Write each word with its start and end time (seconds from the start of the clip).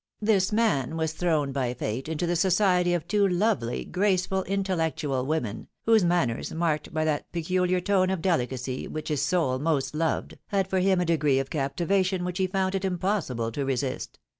This 0.23 0.51
man 0.51 0.97
was 0.97 1.13
thrown 1.13 1.51
by 1.51 1.75
fate 1.75 2.09
into 2.09 2.25
the 2.25 2.35
society 2.35 2.95
of 2.95 3.07
two 3.07 3.27
lovely, 3.27 3.85
graceful, 3.85 4.43
Intel 4.45 4.65
288 4.65 4.65
THE 4.65 4.73
WIDOW 4.73 4.77
MARRIED. 4.79 4.95
lectual 4.95 5.27
women, 5.27 5.67
whose 5.85 6.03
manners, 6.03 6.53
marked 6.55 6.91
by 6.91 7.05
that 7.05 7.31
peculiar 7.31 7.79
tone 7.79 8.09
of 8.09 8.19
delicacy 8.19 8.87
which 8.87 9.09
his 9.09 9.21
soul 9.21 9.59
most 9.59 9.93
loved, 9.93 10.39
had 10.47 10.67
for 10.67 10.79
him 10.79 10.99
a 11.01 11.05
degree 11.05 11.37
of 11.37 11.51
captivation 11.51 12.25
which 12.25 12.39
he 12.39 12.47
found 12.47 12.73
it 12.73 12.83
impossible 12.83 13.51
to 13.51 13.63
resist. 13.63 14.17